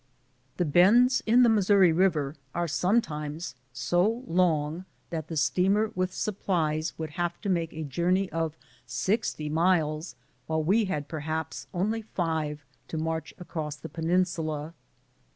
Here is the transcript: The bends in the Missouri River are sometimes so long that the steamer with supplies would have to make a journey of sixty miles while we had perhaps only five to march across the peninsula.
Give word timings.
The 0.57 0.65
bends 0.65 1.21
in 1.27 1.43
the 1.43 1.47
Missouri 1.47 1.91
River 1.91 2.35
are 2.55 2.67
sometimes 2.67 3.53
so 3.71 4.23
long 4.25 4.85
that 5.11 5.27
the 5.27 5.37
steamer 5.37 5.91
with 5.93 6.11
supplies 6.11 6.97
would 6.97 7.11
have 7.11 7.39
to 7.41 7.49
make 7.49 7.71
a 7.71 7.83
journey 7.83 8.27
of 8.31 8.57
sixty 8.87 9.47
miles 9.47 10.15
while 10.47 10.63
we 10.63 10.85
had 10.85 11.07
perhaps 11.07 11.67
only 11.71 12.01
five 12.01 12.65
to 12.87 12.97
march 12.97 13.35
across 13.37 13.75
the 13.75 13.89
peninsula. 13.89 14.73